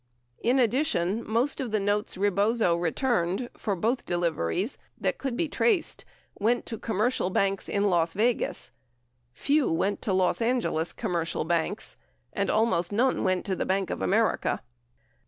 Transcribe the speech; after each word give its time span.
In 0.41 0.57
addition, 0.57 1.23
most 1.29 1.61
of 1.61 1.69
the 1.69 1.79
notes 1.79 2.17
Rebozo 2.17 2.75
returned 2.75 3.51
(for 3.55 3.75
both 3.75 4.03
de 4.03 4.17
liveries) 4.17 4.79
that 4.97 5.19
could 5.19 5.37
be 5.37 5.47
traced 5.47 6.05
went 6.39 6.65
to 6.65 6.79
commercial 6.79 7.29
banks 7.29 7.69
in 7.69 7.87
Las 7.87 8.13
Vegas. 8.13 8.71
Few 9.31 9.71
went 9.71 10.01
to 10.01 10.11
Los 10.11 10.41
Angeles 10.41 10.91
commercial 10.91 11.43
banks, 11.43 11.97
and 12.33 12.49
almost 12.49 12.91
none 12.91 13.23
went 13.23 13.45
to 13.45 13.55
the 13.55 13.63
Bank 13.63 13.91
of 13.91 14.01
America. 14.01 14.63